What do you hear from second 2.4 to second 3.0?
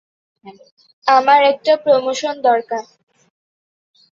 দরকার।